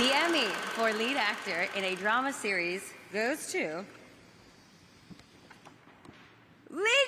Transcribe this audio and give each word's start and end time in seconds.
The 0.00 0.14
Emmy 0.14 0.46
for 0.72 0.90
lead 0.94 1.18
actor 1.18 1.68
in 1.76 1.84
a 1.84 1.94
drama 1.94 2.32
series 2.32 2.94
goes 3.12 3.52
to 3.52 3.84
Lee 6.70 7.06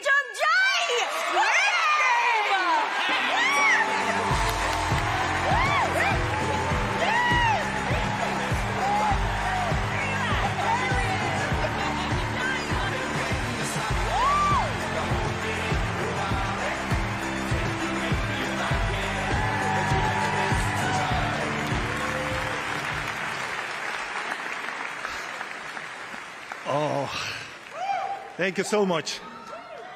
thank 28.42 28.58
you 28.58 28.64
so 28.64 28.84
much. 28.84 29.20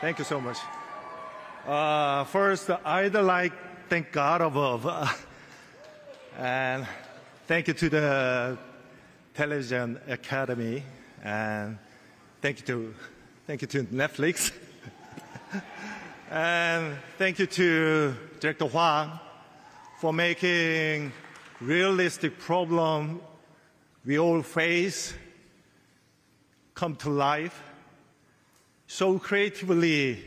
Thank 0.00 0.20
you 0.20 0.24
so 0.24 0.40
much. 0.40 0.58
Uh, 1.66 2.22
first, 2.22 2.70
I'd 2.70 3.12
like 3.14 3.52
thank 3.88 4.12
God 4.12 4.40
above, 4.40 4.86
uh, 4.86 5.04
and 6.38 6.86
thank 7.48 7.66
you 7.66 7.74
to 7.74 7.88
the 7.88 8.56
Television 9.34 9.98
Academy, 10.06 10.84
and 11.24 11.76
thank 12.40 12.60
you 12.60 12.66
to 12.66 12.94
thank 13.48 13.62
you 13.62 13.66
to 13.66 13.82
Netflix, 13.82 14.52
and 16.30 16.94
thank 17.18 17.40
you 17.40 17.46
to 17.46 18.14
Director 18.38 18.66
Huang 18.66 19.18
for 19.98 20.12
making 20.12 21.10
realistic 21.60 22.38
problem 22.38 23.20
we 24.04 24.20
all 24.20 24.40
face 24.42 25.14
come 26.76 26.94
to 26.94 27.10
life 27.10 27.60
so 28.86 29.18
creatively 29.18 30.22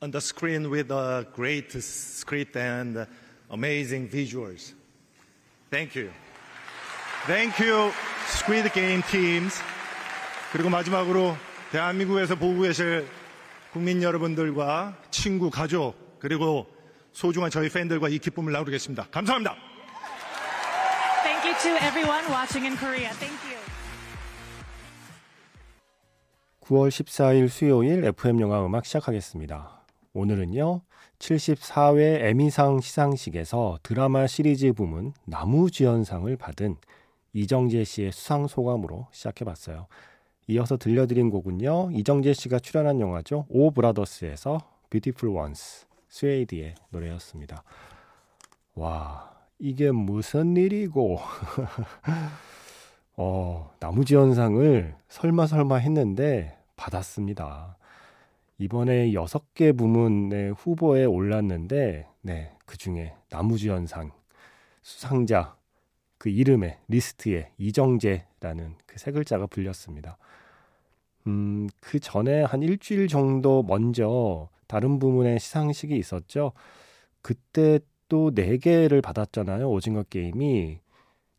on 0.00 0.10
the 0.10 0.20
screen 0.20 0.70
with 0.70 0.90
a 0.90 1.26
great 1.34 1.72
script 1.82 2.56
and 2.56 3.06
amazing 3.50 4.08
visuals. 4.08 4.72
Thank 5.70 5.94
you. 5.94 6.10
Thank 7.26 7.58
you, 7.60 7.92
Squid 8.26 8.72
Game 8.72 9.02
teams. 9.10 9.60
그리고 10.52 10.68
마지막으로 10.68 11.36
대한민국에서 11.70 12.34
보고 12.34 12.62
계실 12.62 13.06
국민 13.72 14.02
여러분들과 14.02 14.96
친구, 15.10 15.50
가족, 15.50 16.18
그리고 16.18 16.66
소중한 17.12 17.50
저희 17.50 17.68
팬들과 17.68 18.08
이 18.08 18.18
기쁨을 18.18 18.52
나누겠습니다. 18.52 19.06
감사합니다. 19.10 19.56
Thank 21.22 21.44
you 21.44 21.54
to 21.62 21.86
everyone 21.86 22.24
watching 22.28 22.66
in 22.66 22.76
Korea. 22.76 23.08
Thank 23.14 23.32
you. 23.32 23.41
9월 26.62 26.90
14일 26.90 27.48
수요일 27.48 28.04
FM 28.04 28.40
영화 28.40 28.64
음악 28.64 28.86
시작하겠습니다. 28.86 29.82
오늘은요, 30.12 30.82
74회 31.18 32.22
에미상 32.22 32.80
시상식에서 32.80 33.78
드라마 33.82 34.28
시리즈 34.28 34.72
부문 34.72 35.12
나무주연상을 35.24 36.36
받은 36.36 36.76
이정재 37.32 37.82
씨의 37.82 38.12
수상 38.12 38.46
소감으로 38.46 39.08
시작해 39.10 39.44
봤어요. 39.44 39.88
이어서 40.46 40.76
들려드린 40.76 41.30
곡은요, 41.30 41.90
이정재 41.94 42.32
씨가 42.32 42.60
출연한 42.60 43.00
영화죠. 43.00 43.46
오 43.48 43.72
브라더스에서 43.72 44.60
Beautiful 44.90 45.30
Ones, 45.30 45.86
스웨이드의 46.10 46.76
노래였습니다. 46.90 47.64
와, 48.76 49.32
이게 49.58 49.90
무슨 49.90 50.56
일이고. 50.56 51.18
어, 53.16 53.70
남우주연상을 53.80 54.94
설마 55.08 55.46
설마 55.46 55.76
했는데 55.76 56.56
받았습니다. 56.76 57.76
이번에 58.58 59.12
여섯 59.12 59.54
개 59.54 59.72
부문의 59.72 60.52
후보에 60.52 61.04
올랐는데, 61.04 62.06
네, 62.22 62.52
그 62.64 62.76
중에 62.78 63.14
남우주연상 63.30 64.12
수상자 64.82 65.56
그 66.18 66.28
이름에 66.30 66.78
리스트에 66.88 67.50
이정재라는 67.58 68.76
그 68.86 68.98
세 68.98 69.10
글자가 69.10 69.46
불렸습니다. 69.46 70.16
음, 71.26 71.68
그 71.80 71.98
전에 72.00 72.42
한 72.44 72.62
일주일 72.62 73.08
정도 73.08 73.62
먼저 73.62 74.48
다른 74.66 74.98
부문의 74.98 75.38
시상식이 75.40 75.96
있었죠. 75.96 76.52
그때 77.22 77.80
또 78.08 78.30
네 78.34 78.58
개를 78.58 79.00
받았잖아요. 79.02 79.70
오징어 79.70 80.02
게임이 80.04 80.80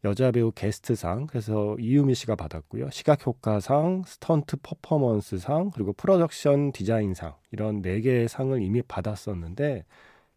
여자 0.06 0.32
배우 0.32 0.52
게스트상 0.52 1.28
그래서 1.28 1.78
이유미 1.80 2.14
씨가 2.16 2.36
받았고요. 2.36 2.90
시각 2.90 3.26
효과상, 3.26 4.04
스턴트 4.06 4.58
퍼포먼스상, 4.58 5.72
그리고 5.72 5.94
프로덕션 5.94 6.74
디자인상 6.74 7.36
이런 7.52 7.82
네 7.82 8.02
개의 8.02 8.28
상을 8.28 8.62
이미 8.62 8.82
받았었는데 8.82 9.86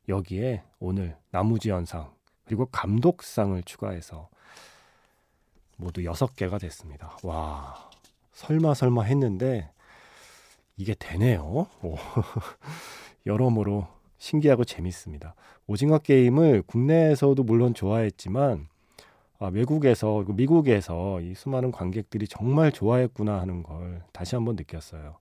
여기에 0.09 0.63
오늘 0.79 1.17
남우주연상 1.31 2.13
그리고 2.45 2.67
감독상을 2.67 3.61
추가해서 3.65 4.29
모두 5.77 6.05
여섯 6.05 6.37
개가 6.37 6.59
됐습니다. 6.59 7.17
와 7.25 7.91
설마 8.33 8.75
설마 8.75 9.03
했는데 9.03 9.71
이게 10.77 10.95
되네요. 10.97 11.67
오. 11.83 11.97
여러모로 13.27 13.89
신기하고 14.19 14.65
재밌습니다. 14.65 15.35
오징어 15.67 15.99
게임을 15.99 16.63
국내에서도 16.63 17.43
물론 17.43 17.75
좋아했지만 17.75 18.69
아, 19.39 19.47
외국에서 19.49 20.15
그리고 20.15 20.33
미국에서 20.33 21.21
이 21.21 21.35
수많은 21.35 21.71
관객들이 21.71 22.27
정말 22.27 22.73
좋아했구나 22.73 23.41
하는 23.41 23.63
걸 23.63 24.03
다시 24.13 24.35
한번 24.35 24.57
느꼈어요. 24.57 25.19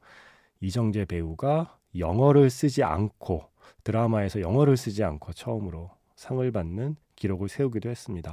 이정재 0.62 1.06
배우가 1.06 1.78
영어를 1.98 2.50
쓰지 2.50 2.84
않고 2.84 3.50
드라마에서 3.84 4.42
영어를 4.42 4.78
쓰지 4.78 5.04
않고 5.04 5.34
처음으로 5.34 5.92
상을 6.16 6.50
받는 6.52 6.96
기록을 7.16 7.50
세우기도 7.50 7.90
했습니다. 7.90 8.32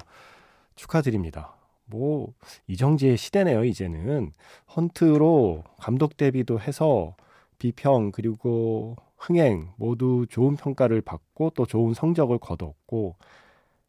축하드립니다. 0.76 1.54
뭐 1.86 2.32
이정재의 2.68 3.16
시대네요. 3.16 3.64
이제는 3.64 4.32
헌트로 4.74 5.64
감독 5.78 6.16
데뷔도 6.16 6.60
해서 6.60 7.14
비평 7.58 8.12
그리고 8.12 8.96
흥행 9.16 9.72
모두 9.76 10.26
좋은 10.28 10.56
평가를 10.56 11.00
받고 11.00 11.50
또 11.50 11.66
좋은 11.66 11.92
성적을 11.94 12.38
거뒀고 12.38 13.16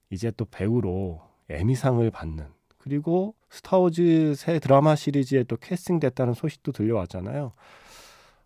이제 0.09 0.31
또 0.37 0.45
배우로 0.45 1.21
에미상을 1.49 2.09
받는 2.11 2.47
그리고 2.77 3.35
스타워즈 3.49 4.35
새 4.35 4.59
드라마 4.59 4.95
시리즈에 4.95 5.43
또 5.43 5.57
캐스팅됐다는 5.57 6.33
소식도 6.33 6.71
들려왔잖아요. 6.73 7.51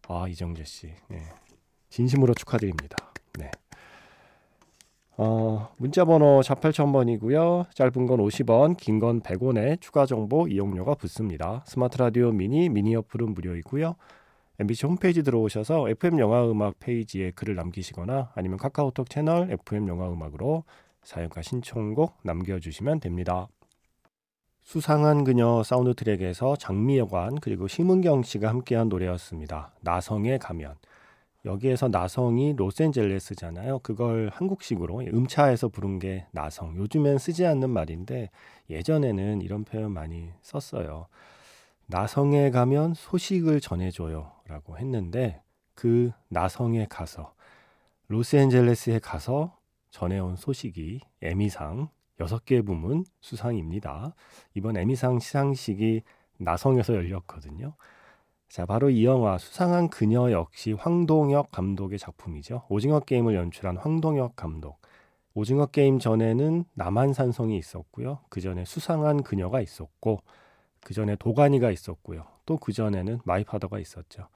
아 0.09 0.28
이정재 0.28 0.63
씨, 0.63 0.94
네. 1.09 1.22
진심으로 1.90 2.34
축하드립니다. 2.34 2.96
네. 3.40 3.50
어, 5.18 5.69
문자번호 5.78 6.41
48000번이고요. 6.41 7.74
짧은 7.74 8.06
건 8.06 8.19
50원, 8.19 8.78
긴 8.78 9.00
건 9.00 9.22
100원에 9.22 9.81
추가 9.81 10.06
정보 10.06 10.47
이용료가 10.47 10.94
붙습니다. 10.96 11.64
스마트 11.66 11.97
라디오 11.97 12.31
미니, 12.31 12.69
미니 12.69 12.96
어플은 12.96 13.34
무료이고요. 13.34 13.96
MBC 14.59 14.85
홈페이지 14.85 15.24
들어오셔서 15.24 15.90
FM 15.90 16.19
영화 16.19 16.47
음악 16.50 16.79
페이지에 16.79 17.31
글을 17.31 17.56
남기시거나 17.56 18.31
아니면 18.35 18.58
카카오톡 18.58 19.09
채널 19.09 19.52
FM 19.52 19.88
영화 19.88 20.12
음악으로 20.12 20.64
사연과 21.07 21.41
신청곡 21.41 22.18
남겨주시면 22.23 23.00
됩니다. 23.00 23.47
수상한 24.62 25.23
그녀 25.23 25.63
사운드 25.63 25.94
트랙에서 25.94 26.57
장미여관 26.57 27.35
그리고 27.35 27.69
심은경 27.69 28.23
씨가 28.23 28.49
함께한 28.49 28.90
노래였습니다. 28.90 29.72
나성에 29.79 30.40
가면. 30.40 30.76
여기에서 31.46 31.87
나성이 31.87 32.53
로스앤젤레스잖아요. 32.58 33.79
그걸 33.79 34.29
한국식으로 34.34 35.03
음차에서 35.14 35.70
부른 35.70 35.99
게 35.99 36.28
나성. 36.31 36.76
요즘엔 36.76 37.20
쓰지 37.20 37.46
않는 37.46 37.70
말인데 37.70 38.29
예전에는 38.70 39.41
이런 39.41 39.64
표현 39.64 39.93
많이 39.93 40.31
썼어요. 40.41 41.08
나성에 41.85 42.52
가면 42.52 42.96
소식을 42.96 43.61
전해줘요. 43.61 44.34
라고 44.46 44.78
했는데 44.78 45.41
그 45.73 46.11
나성에 46.28 46.87
가서 46.90 47.34
로스앤젤레스에 48.09 48.99
가서 48.99 49.56
전해온 49.97 50.35
소식이 50.35 51.02
에미상 51.23 51.90
6개 52.20 52.64
부문 52.64 53.03
수상입니다. 53.20 54.14
이번 54.53 54.78
에미상 54.78 55.17
시상식이 55.17 56.03
나성에서 56.38 56.94
열렸거든요. 56.94 57.73
자, 58.47 58.67
바로 58.67 58.91
이 58.91 59.03
영화 59.05 59.40
수상한 59.40 59.90
그녀 59.90 60.29
역시 60.32 60.73
황동혁 60.73 61.49
감독의 61.49 61.97
작품이죠. 61.97 62.67
오징어 62.70 62.99
게임을 62.99 63.34
연출한 63.34 63.76
황동혁 63.76 64.35
감독. 64.35 64.78
오징어 65.34 65.66
게임 65.66 65.97
전에는 65.97 66.66
남한산성이 66.76 67.58
있었고요. 67.58 68.20
그 68.29 68.40
전에 68.40 68.66
수상한 68.66 69.23
그녀가 69.23 69.61
있었고, 69.61 70.22
그 70.82 70.93
전에 70.93 71.16
도가니가 71.16 71.72
있었고요. 71.72 72.28
또 72.46 72.58
그 72.58 72.72
전에는 72.72 73.20
My 73.23 73.35
Father가 73.35 73.79
있었죠. 73.79 74.28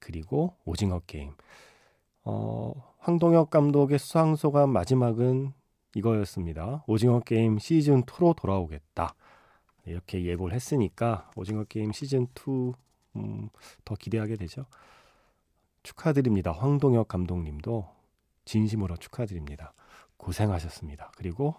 그리고 0.00 0.54
오징어 0.64 1.00
게임. 1.06 1.34
어, 2.24 2.94
황동혁 2.98 3.50
감독의 3.50 3.98
수상 3.98 4.36
소감 4.36 4.70
마지막은 4.70 5.52
이거였습니다. 5.94 6.84
오징어 6.86 7.20
게임 7.20 7.58
시즌 7.58 8.02
2로 8.02 8.34
돌아오겠다. 8.34 9.14
이렇게 9.86 10.24
예고를 10.24 10.54
했으니까 10.54 11.30
오징어 11.36 11.64
게임 11.64 11.92
시즌 11.92 12.26
2 12.34 12.72
음, 13.16 13.48
더 13.84 13.94
기대하게 13.94 14.36
되죠. 14.36 14.66
축하드립니다. 15.82 16.50
황동혁 16.52 17.08
감독님도 17.08 17.86
진심으로 18.44 18.96
축하드립니다. 18.96 19.74
고생하셨습니다. 20.16 21.12
그리고 21.16 21.54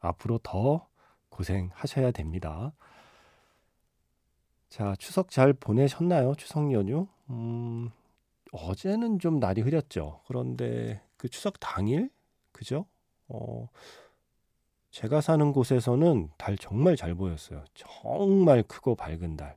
앞으로 0.00 0.38
더 0.42 0.88
고생하셔야 1.30 2.10
됩니다. 2.10 2.72
자, 4.68 4.94
추석 4.98 5.30
잘 5.30 5.52
보내셨나요? 5.52 6.34
추석 6.34 6.72
연휴? 6.72 7.06
음, 7.30 7.90
어제는 8.52 9.18
좀 9.18 9.38
날이 9.40 9.60
흐렸죠. 9.60 10.20
그런데 10.26 11.02
그 11.16 11.28
추석 11.28 11.60
당일? 11.60 12.10
그죠? 12.52 12.86
어, 13.28 13.68
제가 14.90 15.20
사는 15.20 15.52
곳에서는 15.52 16.30
달 16.38 16.56
정말 16.56 16.96
잘 16.96 17.14
보였어요. 17.14 17.64
정말 17.74 18.62
크고 18.62 18.94
밝은 18.94 19.36
달. 19.36 19.56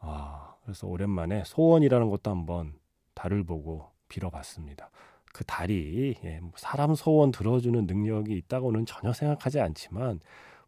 아, 0.00 0.54
그래서 0.62 0.86
오랜만에 0.86 1.44
소원이라는 1.46 2.10
것도 2.10 2.30
한번 2.30 2.74
달을 3.14 3.44
보고 3.44 3.90
빌어봤습니다. 4.08 4.90
그 5.32 5.44
달이 5.44 6.16
예, 6.24 6.40
뭐 6.40 6.52
사람 6.56 6.94
소원 6.94 7.30
들어주는 7.30 7.86
능력이 7.86 8.36
있다고는 8.36 8.86
전혀 8.86 9.12
생각하지 9.12 9.60
않지만 9.60 10.20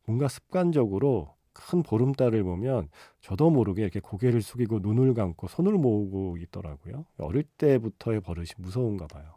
뭔가 0.04 0.28
습관적으로 0.28 1.34
큰 1.52 1.82
보름달을 1.82 2.42
보면 2.42 2.88
저도 3.20 3.50
모르게 3.50 3.82
이렇게 3.82 4.00
고개를 4.00 4.42
숙이고 4.42 4.80
눈을 4.80 5.14
감고 5.14 5.48
손을 5.48 5.72
모으고 5.74 6.36
있더라고요. 6.38 7.04
어릴 7.18 7.44
때부터의 7.58 8.20
버릇이 8.20 8.48
무서운가 8.56 9.06
봐요. 9.06 9.34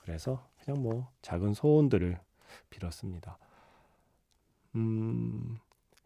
그래서 0.00 0.46
그냥 0.64 0.82
뭐 0.82 1.08
작은 1.22 1.54
소원들을 1.54 2.18
빌었습니다. 2.70 3.38
음, 4.74 5.58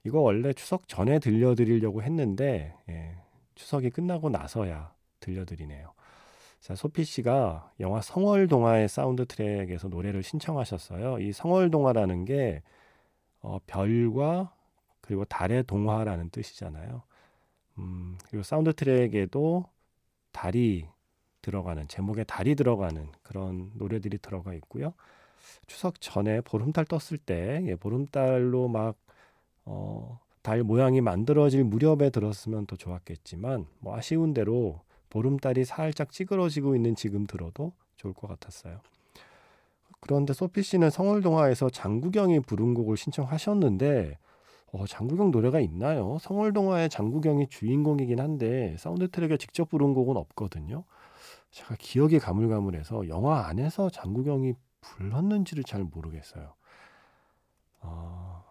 이거 0.05 0.21
원래 0.21 0.53
추석 0.53 0.89
전에 0.89 1.19
들려드리려고 1.19 2.03
했는데 2.03 2.75
예, 2.89 3.17
추석이 3.55 3.91
끝나고 3.91 4.31
나서야 4.31 4.93
들려드리네요. 5.21 5.93
자, 6.61 6.77
소피 6.77 7.05
씨가 7.05 7.73
영화 7.81 8.01
성월동화의 8.01 8.89
사운드 8.89 9.27
트랙에서 9.27 9.89
노래를 9.89 10.23
신청하셨어요. 10.23 11.19
이 11.19 11.33
성월동화라는 11.33 12.25
게 12.25 12.63
어, 13.41 13.59
별과 13.67 14.55
그리고 15.03 15.25
달의 15.25 15.65
동화라는 15.65 16.31
뜻이잖아요. 16.31 17.03
음, 17.79 18.17
그리고 18.29 18.43
사운드 18.43 18.73
트랙에도 18.73 19.67
달이 20.33 20.89
들어가는 21.43 21.89
제목에 21.89 22.25
달이 22.25 22.55
들어가는 22.55 23.09
그런 23.23 23.71
노래들이 23.75 24.19
들어가 24.19 24.55
있고요. 24.55 24.95
추석 25.67 26.01
전에 26.01 26.41
보름달 26.41 26.85
떴을 26.85 27.19
때 27.19 27.63
예, 27.67 27.75
보름달로 27.77 28.69
막 28.69 28.97
어, 29.65 30.21
달 30.43 30.63
모양이 30.63 31.01
만들어질 31.01 31.65
무렵에 31.65 32.11
들었으면 32.11 32.67
더 32.67 32.77
좋았겠지만 32.77 33.67
뭐 33.81 33.97
아쉬운 33.97 34.35
대로 34.35 34.81
보름달이 35.11 35.65
살짝 35.65 36.11
찌그러지고 36.11 36.75
있는 36.75 36.95
지금 36.95 37.27
들어도 37.27 37.73
좋을 37.97 38.15
것 38.15 38.29
같았어요. 38.29 38.81
그런데 40.01 40.33
소피 40.33 40.63
씨는 40.63 40.91
성월동화에서 40.91 41.71
장국영이 41.71 42.41
부른 42.41 42.75
곡을 42.75 42.97
신청하셨는데 42.97 44.19
어, 44.73 44.87
장국영 44.87 45.31
노래가 45.31 45.61
있나요? 45.61 46.17
성월동화의 46.21 46.89
장국영이 46.89 47.49
주인공이긴 47.49 48.21
한데 48.21 48.75
사운드 48.79 49.11
트랙에 49.11 49.37
직접 49.37 49.69
부른 49.69 49.93
곡은 49.95 50.17
없거든요. 50.17 50.85
제가 51.51 51.77
기억이 51.79 52.19
가물가물해서 52.19 53.09
영화 53.09 53.47
안에서 53.47 53.91
장국영이 53.91 54.55
불렀는지를 54.81 55.65
잘 55.65 55.85
모르겠어요. 55.85 56.55
어, 57.83 58.45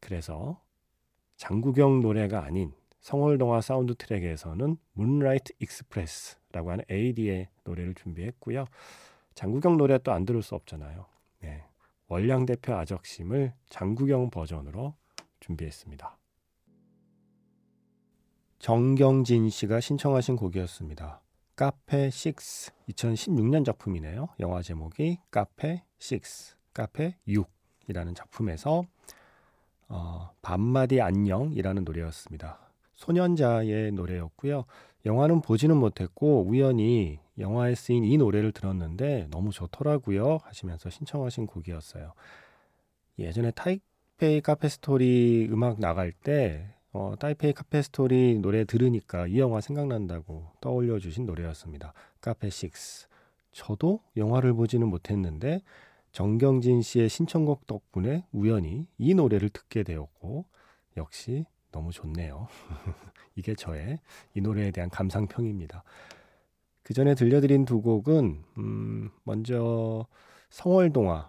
그래서 0.00 0.60
장국영 1.36 2.00
노래가 2.00 2.44
아닌 2.44 2.72
성월동화 3.00 3.60
사운드 3.62 3.94
트랙에서는 3.94 4.76
Moonlight 4.92 5.52
Express라고 5.60 6.70
하는 6.72 6.84
AD의 6.90 7.48
노래를 7.64 7.94
준비했고요. 7.94 8.66
장국영 9.34 9.76
노래 9.78 9.98
또 9.98 10.12
안 10.12 10.26
들을 10.26 10.42
수 10.42 10.54
없잖아요. 10.54 11.06
네. 11.40 11.64
월량 12.08 12.46
대표 12.46 12.74
아적심을 12.74 13.54
장국영 13.70 14.30
버전으로 14.30 14.94
준비했습니다. 15.46 16.18
정경진 18.58 19.48
씨가 19.48 19.80
신청하신 19.80 20.36
곡이었습니다. 20.36 21.20
카페 21.54 22.06
6 22.06 22.36
2016년 22.90 23.64
작품이네요. 23.64 24.28
영화 24.40 24.62
제목이 24.62 25.18
카페 25.30 25.84
6 26.00 26.22
카페 26.74 27.16
6이라는 27.28 28.14
작품에서 28.14 28.84
어, 29.88 30.30
밤마디 30.42 31.00
안녕이라는 31.00 31.84
노래였습니다. 31.84 32.58
소년자의 32.94 33.92
노래였고요. 33.92 34.64
영화는 35.04 35.42
보지는 35.42 35.76
못했고 35.76 36.44
우연히 36.46 37.20
영화에 37.38 37.74
쓰인 37.74 38.04
이 38.04 38.16
노래를 38.18 38.50
들었는데 38.50 39.28
너무 39.30 39.52
좋더라고요 39.52 40.38
하시면서 40.42 40.90
신청하신 40.90 41.46
곡이었어요. 41.46 42.12
예전에 43.18 43.52
타이 43.52 43.80
페이 44.18 44.40
Cafe 44.40 44.70
Story 44.70 45.46
음악 45.50 45.78
나갈 45.78 46.10
때 46.10 46.74
어, 46.92 47.14
타이페이 47.18 47.52
Cafe 47.52 47.82
Story 47.82 48.38
노래 48.38 48.64
들으니까 48.64 49.26
이 49.26 49.38
영화 49.38 49.60
생각난다고 49.60 50.46
떠올려 50.62 50.98
주신 50.98 51.26
노래였습니다. 51.26 51.92
카페 52.22 52.46
6. 52.46 52.72
저도 53.52 54.00
영화를 54.16 54.54
보지는 54.54 54.88
못했는데 54.88 55.60
정경진 56.12 56.80
씨의 56.80 57.10
신청곡 57.10 57.66
덕분에 57.66 58.24
우연히 58.32 58.86
이 58.96 59.14
노래를 59.14 59.50
듣게 59.50 59.82
되었고 59.82 60.46
역시 60.96 61.44
너무 61.70 61.92
좋네요. 61.92 62.48
이게 63.36 63.54
저의 63.54 63.98
이 64.32 64.40
노래에 64.40 64.70
대한 64.70 64.88
감상평입니다. 64.88 65.84
그 66.82 66.94
전에 66.94 67.14
들려드린 67.14 67.66
두 67.66 67.82
곡은 67.82 68.44
음, 68.56 69.10
먼저 69.24 70.06
성월동화 70.48 71.28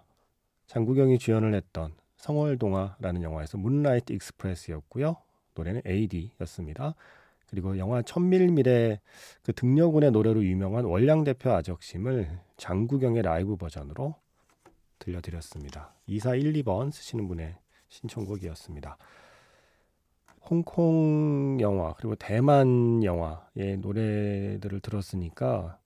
장국영이 0.68 1.18
주연을 1.18 1.54
했던 1.54 1.92
성월동화라는 2.18 3.22
영화에서 3.22 3.58
Moonlight 3.58 4.12
Express였고요. 4.12 5.16
노래는 5.54 5.82
AD였습니다. 5.86 6.94
그리고 7.50 7.78
영화 7.78 8.02
첨밀밀의 8.02 9.00
그 9.42 9.52
등려군의 9.54 10.10
노래로 10.10 10.44
유명한 10.44 10.84
월량 10.84 11.24
대표 11.24 11.50
아적심을 11.52 12.38
장국영의 12.58 13.22
라이브 13.22 13.56
버전으로 13.56 14.14
들려드렸습니다. 14.98 15.94
2412번 16.08 16.92
쓰시는 16.92 17.26
분의 17.28 17.56
신청곡이었습니다. 17.88 18.98
홍콩 20.50 21.58
영화 21.60 21.94
그리고 21.94 22.14
대만 22.16 23.02
영화의 23.02 23.78
노래들을 23.78 24.80
들었으니까 24.80 25.78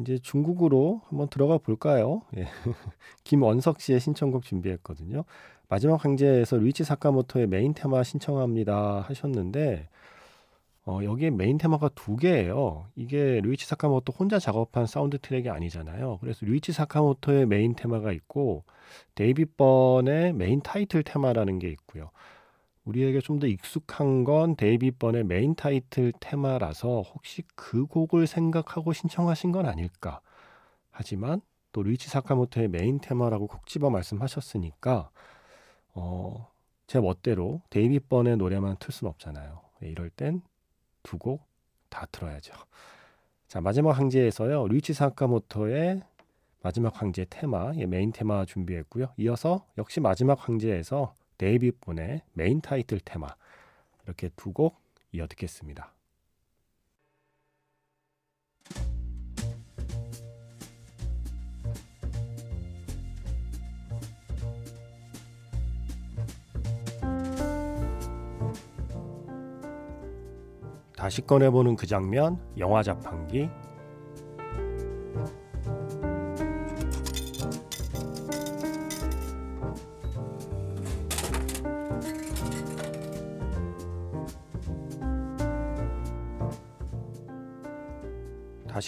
이제 0.00 0.18
중국으로 0.18 1.02
한번 1.08 1.28
들어가 1.28 1.58
볼까요? 1.58 2.22
예. 2.36 2.46
김원석 3.24 3.80
씨의 3.80 4.00
신청곡 4.00 4.42
준비했거든요. 4.44 5.24
마지막 5.68 6.02
황제에서 6.04 6.56
류이치 6.56 6.84
사카모토의 6.84 7.46
메인 7.46 7.74
테마 7.74 8.02
신청합니다 8.02 9.04
하셨는데 9.06 9.88
어, 10.86 11.00
여기에 11.04 11.30
메인 11.30 11.58
테마가 11.58 11.90
두 11.94 12.16
개예요. 12.16 12.86
이게 12.96 13.40
류이치 13.42 13.66
사카모토 13.66 14.14
혼자 14.18 14.38
작업한 14.38 14.86
사운드 14.86 15.18
트랙이 15.18 15.50
아니잖아요. 15.50 16.16
그래서 16.22 16.46
류이치 16.46 16.72
사카모토의 16.72 17.46
메인 17.46 17.74
테마가 17.74 18.12
있고 18.12 18.64
데이비드 19.14 19.44
번의 19.44 20.32
메인 20.32 20.62
타이틀 20.62 21.02
테마라는 21.02 21.58
게 21.58 21.68
있고요. 21.68 22.10
우리에게 22.88 23.20
좀 23.20 23.38
더 23.38 23.46
익숙한 23.46 24.24
건 24.24 24.56
데이비드 24.56 24.90
번의 24.92 25.24
메인 25.24 25.54
타이틀 25.54 26.12
테마라서 26.20 27.02
혹시 27.02 27.42
그 27.54 27.86
곡을 27.86 28.26
생각하고 28.26 28.92
신청하신 28.92 29.52
건 29.52 29.66
아닐까. 29.66 30.20
하지만 30.90 31.40
또 31.72 31.82
류이치 31.82 32.08
사카모토의 32.08 32.68
메인 32.68 32.98
테마라고 33.00 33.46
콕 33.46 33.66
집어 33.66 33.90
말씀하셨으니까 33.90 35.10
어, 35.94 36.48
제 36.86 37.00
멋대로 37.00 37.62
데이비드 37.70 38.00
번의 38.00 38.36
노래만 38.38 38.76
틀 38.80 38.92
수는 38.92 39.10
없잖아요. 39.10 39.60
이럴 39.82 40.10
땐 40.10 40.42
두 41.02 41.18
곡다 41.18 42.06
틀어야죠. 42.12 42.54
자, 43.46 43.60
마지막 43.60 43.92
황제에서요. 43.98 44.68
류이치 44.68 44.92
사카모토의 44.94 46.02
마지막 46.62 47.00
황제 47.00 47.24
테마, 47.30 47.72
예, 47.76 47.86
메인 47.86 48.12
테마 48.12 48.44
준비했고요. 48.44 49.12
이어서 49.18 49.64
역시 49.78 50.00
마지막 50.00 50.46
황제에서 50.48 51.14
데이비드 51.38 51.70
번의 51.72 52.22
메인 52.32 52.60
타이틀 52.60 53.00
테마 53.00 53.28
이렇게 54.04 54.28
두 54.36 54.52
곡 54.52 54.80
이어 55.12 55.26
듣겠습니다. 55.26 55.92
다시 70.96 71.22
꺼내보는 71.22 71.76
그 71.76 71.86
장면, 71.86 72.38
영화 72.58 72.82
자판기 72.82 73.48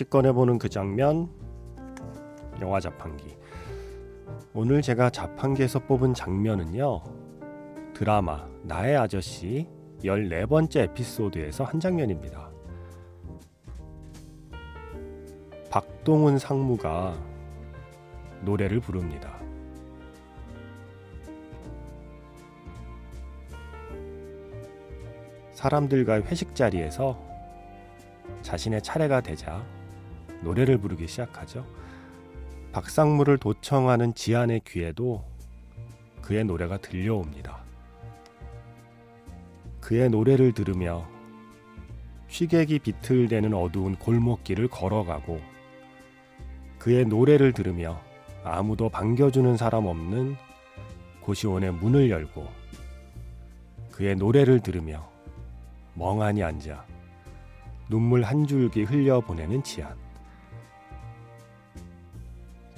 다시 0.01 0.09
꺼내보는 0.09 0.57
그 0.57 0.71
장면. 0.71 1.29
영화 2.63 2.81
자판기. 2.81 3.37
오늘 4.55 4.81
제가 4.81 5.11
자판기에서 5.11 5.81
뽑은 5.81 6.15
장면은요 6.15 7.03
드라마 7.93 8.49
나의 8.63 8.97
아저씨 8.97 9.69
14번째 10.03 10.85
에피소드에서 10.85 11.65
한 11.65 11.81
장면입니다. 11.81 12.51
박동훈 15.69 16.39
상무가 16.39 17.15
노래를 18.41 18.81
부릅니다. 18.81 19.39
사람들과 25.53 26.23
회식 26.23 26.55
자리에서 26.55 27.23
자신의 28.41 28.81
차례가 28.81 29.21
되자 29.21 29.63
노래를 30.43 30.79
부르기 30.79 31.07
시작하죠. 31.07 31.67
박상무를 32.73 33.39
도청하는 33.39 34.15
지안의 34.15 34.63
귀에도 34.67 35.25
그의 36.23 36.45
노래가 36.45 36.77
들려옵니다. 36.79 37.65
그의 39.81 40.09
노래를 40.09 40.53
들으며 40.53 41.09
취객이 42.29 42.79
비틀대는 42.79 43.55
어두운 43.55 43.97
골목길을 43.97 44.69
걸어가고 44.69 45.41
그의 46.79 47.05
노래를 47.05 47.53
들으며 47.53 48.01
아무도 48.45 48.89
반겨주는 48.89 49.57
사람 49.57 49.87
없는 49.87 50.37
고시원의 51.23 51.73
문을 51.75 52.09
열고 52.09 52.47
그의 53.91 54.15
노래를 54.15 54.61
들으며 54.61 55.11
멍하니 55.95 56.43
앉아 56.43 56.87
눈물 57.89 58.23
한 58.23 58.47
줄기 58.47 58.85
흘려보내는 58.85 59.63
지안. 59.65 60.10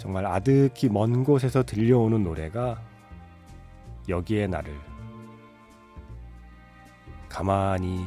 정말 0.03 0.27
아득히 0.27 0.89
먼 0.89 1.23
곳에서 1.23 1.63
들려오는 1.63 2.25
노래가 2.25 2.83
여기에 4.09 4.49
나를 4.49 4.77
가만히 7.29 8.05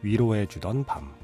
위로해 0.00 0.46
주던 0.46 0.82
밤. 0.84 1.14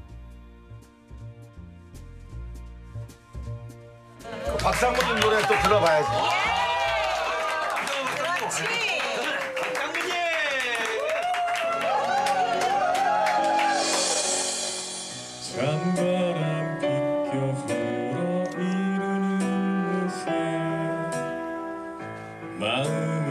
박상무님 4.61 5.19
노래 5.19 5.41
또 5.41 5.47
들어봐야지. 5.63 6.09
찬바람 7.87 8.88
마 22.59 23.28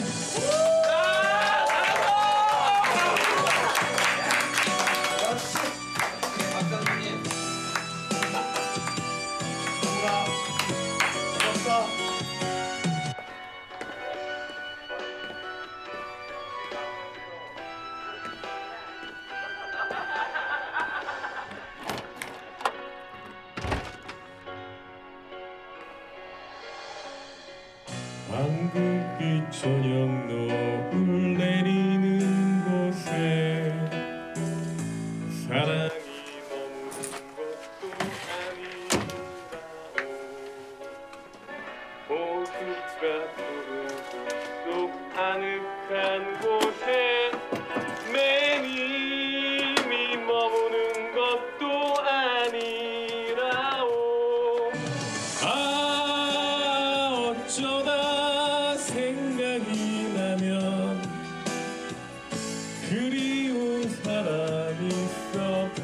Hey! 0.00 0.47
한국빛 28.30 29.50
저녁 29.50 30.26
노을 30.26 31.07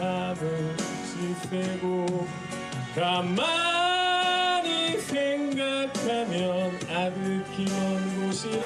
밤을 0.04 0.76
지새고 1.06 2.26
가만히 2.94 4.98
생각하면 4.98 6.78
아득히 6.90 7.64
먼 7.64 8.26
곳이라 8.26 8.63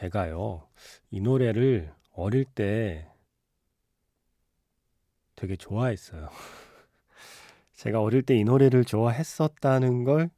제가요, 0.00 0.66
이 1.10 1.20
노래를 1.20 1.92
어릴 2.14 2.46
때 2.46 3.06
되게 5.36 5.56
좋아했어요. 5.56 6.30
제가 7.76 8.00
어릴 8.00 8.22
때 8.22 8.34
이 8.34 8.44
노래를 8.44 8.86
좋아했었다는 8.86 10.04
걸 10.04 10.30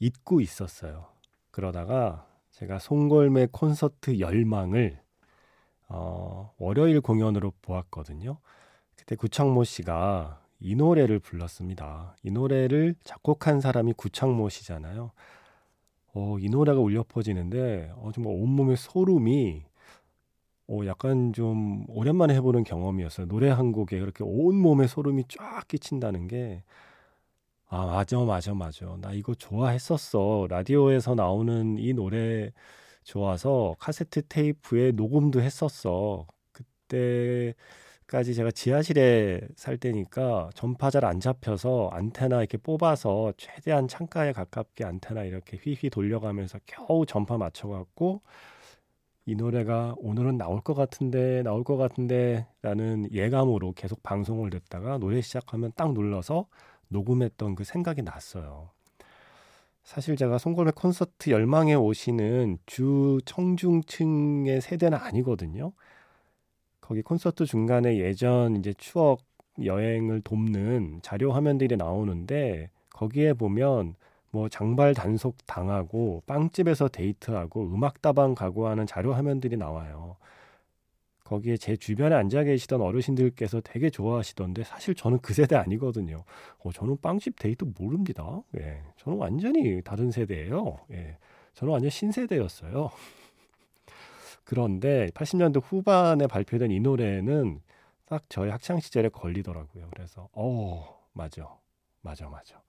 잊고 0.00 0.42
있었어요. 0.42 1.06
그러다가 1.50 2.26
제가 2.50 2.78
송골매 2.78 3.48
콘서트 3.52 4.20
열망을 4.20 5.00
어, 5.88 6.52
월요일 6.58 7.00
공연으로 7.00 7.54
보았거든요. 7.62 8.36
그때 8.96 9.16
구창모 9.16 9.64
씨가 9.64 10.42
이 10.58 10.74
노래를 10.74 11.20
불렀습니다. 11.20 12.16
이 12.22 12.30
노래를 12.30 12.96
작곡한 13.02 13.62
사람이 13.62 13.94
구창모 13.94 14.50
씨잖아요. 14.50 15.12
어, 16.12 16.36
이 16.40 16.48
노래가 16.48 16.80
울려 16.80 17.04
퍼지는데 17.04 17.92
어, 17.96 18.10
정말 18.14 18.34
온몸에 18.34 18.76
소름이 18.76 19.64
어, 20.68 20.80
약간 20.86 21.32
좀 21.32 21.84
오랜만에 21.88 22.34
해보는 22.36 22.64
경험이었어요. 22.64 23.26
노래 23.26 23.50
한 23.50 23.72
곡에 23.72 23.98
그렇게 23.98 24.22
온몸에 24.24 24.86
소름이 24.86 25.24
쫙 25.28 25.66
끼친다는 25.68 26.28
게 26.28 26.62
아, 27.68 27.86
맞아, 27.86 28.18
맞아, 28.18 28.52
맞아. 28.54 28.96
나 29.00 29.12
이거 29.12 29.34
좋아했었어. 29.34 30.46
라디오에서 30.50 31.14
나오는 31.14 31.78
이 31.78 31.92
노래 31.92 32.50
좋아서 33.04 33.76
카세트 33.78 34.22
테이프에 34.28 34.92
녹음도 34.92 35.40
했었어. 35.40 36.26
그때 36.52 37.54
까지 38.10 38.34
제가 38.34 38.50
지하실에 38.50 39.40
살 39.54 39.76
때니까 39.78 40.50
전파 40.54 40.90
잘 40.90 41.04
안 41.04 41.20
잡혀서 41.20 41.90
안테나 41.92 42.38
이렇게 42.40 42.58
뽑아서 42.58 43.32
최대한 43.36 43.86
창가에 43.86 44.32
가깝게 44.32 44.84
안테나 44.84 45.22
이렇게 45.22 45.56
휘휘 45.56 45.90
돌려가면서 45.90 46.58
겨우 46.66 47.06
전파 47.06 47.38
맞춰갖고 47.38 48.20
이 49.26 49.36
노래가 49.36 49.94
오늘은 49.98 50.38
나올 50.38 50.60
것 50.60 50.74
같은데 50.74 51.44
나올 51.44 51.62
것 51.62 51.76
같은데 51.76 52.48
라는 52.62 53.06
예감으로 53.12 53.74
계속 53.74 54.02
방송을 54.02 54.50
듣다가 54.50 54.98
노래 54.98 55.20
시작하면 55.20 55.70
딱 55.76 55.92
눌러서 55.92 56.46
녹음했던 56.88 57.54
그 57.54 57.62
생각이 57.62 58.02
났어요. 58.02 58.70
사실 59.84 60.16
제가 60.16 60.38
송골매 60.38 60.72
콘서트 60.74 61.30
열망에 61.30 61.74
오시는 61.74 62.58
주 62.66 63.20
청중층의 63.24 64.60
세대는 64.62 64.98
아니거든요. 64.98 65.72
거기 66.90 67.02
콘서트 67.02 67.46
중간에 67.46 67.98
예전 67.98 68.56
이제 68.56 68.74
추억 68.76 69.20
여행을 69.62 70.22
돕는 70.22 70.98
자료 71.02 71.30
화면들이 71.30 71.76
나오는데 71.76 72.68
거기에 72.92 73.32
보면 73.34 73.94
뭐 74.32 74.48
장발 74.48 74.92
단속 74.92 75.36
당하고 75.46 76.24
빵집에서 76.26 76.88
데이트하고 76.88 77.62
음악다방 77.72 78.34
가고 78.34 78.66
하는 78.66 78.88
자료 78.88 79.14
화면들이 79.14 79.56
나와요. 79.56 80.16
거기에 81.22 81.56
제 81.58 81.76
주변에 81.76 82.16
앉아 82.16 82.42
계시던 82.42 82.80
어르신들께서 82.80 83.60
되게 83.60 83.88
좋아하시던데 83.88 84.64
사실 84.64 84.96
저는 84.96 85.20
그 85.20 85.32
세대 85.32 85.54
아니거든요. 85.54 86.24
어, 86.58 86.72
저는 86.72 86.96
빵집 87.00 87.38
데이트 87.38 87.66
모릅니다. 87.78 88.42
예, 88.58 88.82
저는 88.96 89.16
완전히 89.16 89.80
다른 89.82 90.10
세대예요. 90.10 90.80
예, 90.90 91.18
저는 91.54 91.72
완전 91.72 91.88
신세대였어요. 91.88 92.90
그런데 94.50 95.06
80년대 95.14 95.62
후반에 95.64 96.26
발표된 96.26 96.72
이 96.72 96.80
노래는 96.80 97.60
딱 98.04 98.28
저의 98.28 98.50
학창 98.50 98.80
시절에 98.80 99.08
걸리더라고요. 99.08 99.90
그래서 99.92 100.28
어 100.32 101.00
맞아, 101.12 101.56
맞아, 102.00 102.28
맞아. 102.28 102.60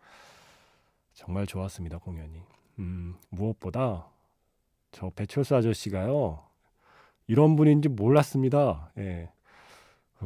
정말 1.13 1.47
좋았습니다 1.47 1.97
공연이. 1.97 2.43
음, 2.77 3.15
무엇보다 3.29 4.05
저 4.91 5.09
배철수 5.09 5.55
아저씨가요 5.55 6.43
이런 7.25 7.55
분인지 7.55 7.89
몰랐습니다. 7.89 8.91
예. 8.99 9.31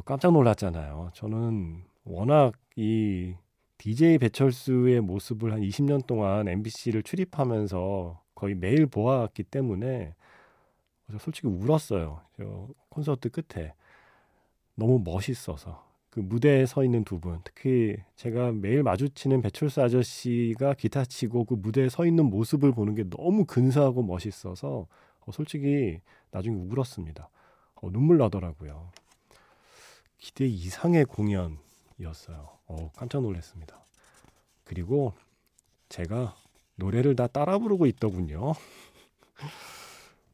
깜짝 0.04 0.32
놀랐잖아요. 0.32 1.12
저는 1.14 1.84
워낙 2.04 2.52
이 2.76 3.34
DJ 3.78 4.18
배철수의 4.18 5.00
모습을 5.00 5.54
한 5.54 5.62
20년 5.62 6.06
동안 6.06 6.48
MBC를 6.48 7.02
출입하면서 7.02 8.22
거의 8.34 8.54
매일 8.54 8.84
보았기 8.84 9.44
때문에 9.44 10.12
저 11.10 11.18
솔직히 11.18 11.48
울었어요. 11.48 12.20
저 12.36 12.68
콘서트 12.88 13.30
끝에 13.30 13.74
너무 14.74 15.00
멋있어서 15.04 15.86
그 16.10 16.20
무대에 16.20 16.64
서 16.64 16.82
있는 16.82 17.04
두 17.04 17.20
분, 17.20 17.40
특히 17.44 17.96
제가 18.16 18.50
매일 18.52 18.82
마주치는 18.82 19.42
배철수 19.42 19.82
아저씨가 19.82 20.72
기타 20.74 21.04
치고 21.04 21.44
그 21.44 21.54
무대에 21.54 21.90
서 21.90 22.06
있는 22.06 22.24
모습을 22.26 22.72
보는 22.72 22.94
게 22.94 23.04
너무 23.04 23.44
근사하고 23.44 24.02
멋있어서 24.02 24.86
어, 25.20 25.32
솔직히 25.32 26.00
나중에 26.30 26.56
울었습니다. 26.56 27.28
어, 27.74 27.90
눈물 27.90 28.16
나더라고요. 28.16 28.90
기대 30.16 30.46
이상의 30.46 31.04
공연이었어요. 31.04 32.48
어, 32.66 32.90
깜짝 32.96 33.20
놀랐습니다. 33.20 33.78
그리고 34.64 35.12
제가 35.90 36.34
노래를 36.76 37.14
다 37.14 37.26
따라 37.26 37.58
부르고 37.58 37.86
있더군요. 37.86 38.54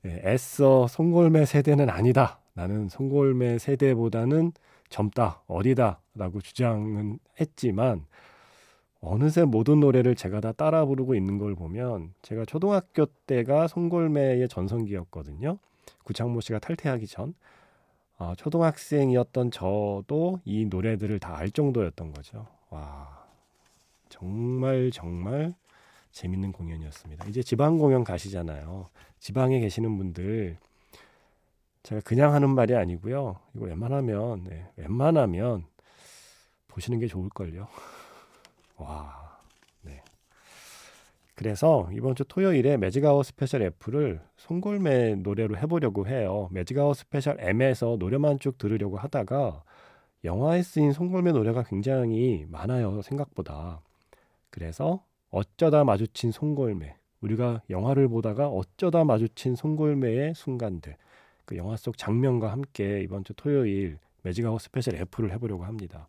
네, 0.02 0.20
애써 0.24 0.86
송골매 0.88 1.44
세대는 1.44 1.88
아니다. 1.88 2.40
나는 2.54 2.88
송골매 2.88 3.58
세대보다는 3.58 4.52
젊다, 4.88 5.42
어리다라고 5.46 6.40
주장은 6.42 7.18
했지만 7.40 8.04
어느새 9.00 9.44
모든 9.44 9.80
노래를 9.80 10.14
제가 10.14 10.40
다 10.40 10.52
따라 10.52 10.84
부르고 10.84 11.14
있는 11.14 11.38
걸 11.38 11.54
보면 11.54 12.12
제가 12.22 12.44
초등학교 12.44 13.06
때가 13.26 13.68
송골매의 13.68 14.48
전성기였거든요. 14.48 15.58
구창모 16.04 16.40
씨가 16.40 16.58
탈퇴하기 16.58 17.06
전. 17.06 17.34
아, 18.18 18.34
초등학생이었던 18.36 19.50
저도 19.50 20.40
이 20.44 20.66
노래들을 20.66 21.18
다 21.18 21.34
알 21.36 21.50
정도였던 21.50 22.12
거죠. 22.12 22.46
와, 22.70 23.24
정말 24.08 24.90
정말 24.92 25.54
재밌는 26.12 26.53
공연이었습니다. 26.53 27.27
이제 27.27 27.42
지방 27.42 27.79
공연 27.79 28.05
가시잖아요. 28.05 28.87
지방에 29.18 29.61
계시는 29.61 29.96
분들 29.96 30.59
제가 31.83 32.01
그냥 32.03 32.33
하는 32.33 32.51
말이 32.51 32.77
아니고요. 32.77 33.37
이거 33.55 33.64
웬만하면 33.64 34.44
네, 34.44 34.68
웬만하면 34.77 35.64
보시는 36.68 37.01
게 37.01 37.07
좋을걸요. 37.07 37.66
와, 38.77 39.38
네. 39.83 40.03
그래서 41.35 41.88
이번 41.92 42.14
주 42.14 42.25
토요일에 42.25 42.77
Magic 42.76 43.04
Hour 43.04 43.26
Special 43.26 43.62
F를 43.62 44.20
송골매 44.37 45.16
노래로 45.16 45.57
해보려고 45.57 46.07
해요. 46.07 46.48
Magic 46.52 46.77
Hour 46.77 46.96
Special 46.96 47.37
M에서 47.40 47.96
노래만 47.98 48.38
쭉 48.38 48.59
들으려고 48.59 48.96
하다가 48.98 49.64
영화에 50.25 50.62
쓰인 50.62 50.92
송골매 50.92 51.33
노래가 51.33 51.64
굉장히 51.64 52.46
많아요. 52.48 53.03
생각보다. 53.03 53.81
그래서 54.51 55.03
어쩌다 55.33 55.83
마주친 55.83 56.31
송골매. 56.31 56.95
우리가 57.23 57.62
영화를 57.71 58.07
보다가 58.09 58.49
어쩌다 58.49 59.03
마주친 59.03 59.57
송골매의 59.57 60.35
순간들. 60.35 60.95
그 61.47 61.57
영화 61.57 61.77
속 61.77 61.97
장면과 61.97 62.53
함께 62.53 63.01
이번 63.01 63.25
주 63.25 63.33
토요일 63.33 63.99
Magic 64.20 64.43
Hour 64.43 64.61
Special 64.61 64.94
F를 64.95 65.33
해보려고 65.33 65.64
합니다. 65.64 66.07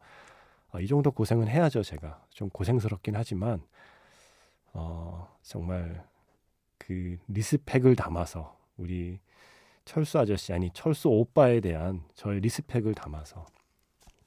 어, 0.71 0.79
이 0.81 0.87
정도 0.87 1.09
고생은 1.09 1.47
해야죠, 1.47 1.83
제가. 1.83 2.25
좀 2.31 2.49
고생스럽긴 2.49 3.15
하지만, 3.15 3.63
어, 4.73 5.33
정말 5.41 6.05
그 6.77 7.17
respect을 7.29 7.95
담아서 7.95 8.57
우리 8.75 9.19
철수 9.85 10.19
아저씨, 10.19 10.51
아니, 10.51 10.69
철수 10.71 11.07
오빠에 11.07 11.61
대한 11.61 12.03
저의 12.13 12.41
respect을 12.41 12.93
담아서 12.93 13.45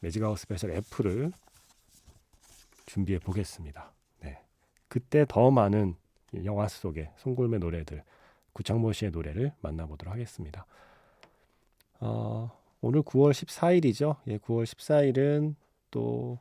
Magic 0.01 0.22
Hour 0.22 0.38
Special 0.38 0.71
F를 0.71 1.33
준비해 2.87 3.19
보겠습니다. 3.19 3.93
네. 4.97 5.01
그때 5.01 5.27
더 5.29 5.51
많은 5.51 5.95
영화 6.45 6.67
속의 6.69 7.11
송골매 7.19 7.59
노래들, 7.59 8.03
구창모 8.55 8.93
씨의 8.93 9.11
노래를 9.11 9.53
만나보도록 9.61 10.13
하겠습니다. 10.13 10.65
어, 12.01 12.51
오늘 12.81 13.03
9월 13.03 13.33
14일이죠. 13.33 14.17
예, 14.29 14.39
9월 14.39 14.65
14일은 14.65 15.55
또 15.91 16.39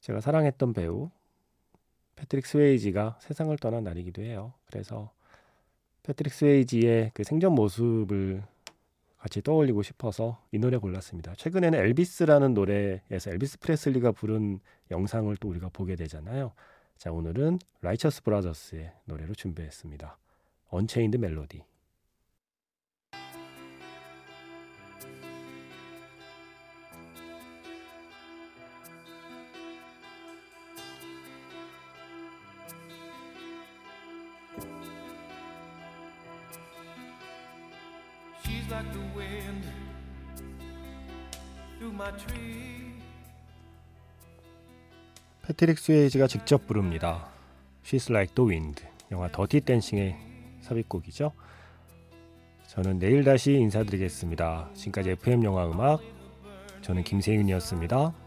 제가 0.00 0.20
사랑했던 0.20 0.74
배우 0.74 1.10
패트릭 2.16 2.46
스웨이지가 2.46 3.18
세상을 3.20 3.56
떠난 3.58 3.84
날이기도 3.84 4.22
해요. 4.22 4.52
그래서 4.66 5.10
패트릭 6.02 6.32
스웨이지의 6.32 7.12
그 7.14 7.24
생전 7.24 7.54
모습을 7.54 8.42
같이 9.16 9.40
떠올리고 9.42 9.82
싶어서 9.82 10.42
이 10.52 10.58
노래 10.58 10.76
골랐습니다. 10.76 11.34
최근에는 11.36 11.78
엘비스라는 11.78 12.52
노래에서 12.52 13.30
엘비스 13.30 13.58
프레슬리가 13.60 14.12
부른 14.12 14.60
영상을 14.90 15.34
또 15.38 15.48
우리가 15.48 15.70
보게 15.70 15.96
되잖아요. 15.96 16.52
자, 16.96 17.12
오늘은 17.12 17.58
라이처스 17.82 18.22
브라더스의 18.22 18.92
노래로 19.04 19.34
준비했습니다. 19.34 20.18
Unchained 20.68 21.16
Melody. 21.16 21.64
Like 38.68 38.92
the 38.92 39.00
wind 39.16 39.64
through 41.78 41.92
my 41.92 42.10
tree. 42.18 42.85
패트릭 45.46 45.78
스웨이지가 45.78 46.26
직접 46.26 46.66
부릅니다. 46.66 47.28
She's 47.84 48.10
Like 48.10 48.34
the 48.34 48.50
Wind. 48.50 48.82
영화 49.12 49.30
더티 49.30 49.60
댄싱의 49.60 50.16
삽입곡이죠. 50.62 51.30
저는 52.66 52.98
내일 52.98 53.22
다시 53.22 53.52
인사드리겠습니다. 53.52 54.70
지금까지 54.74 55.10
FM 55.10 55.44
영화 55.44 55.70
음악 55.70 56.00
저는 56.82 57.04
김세윤이었습니다. 57.04 58.25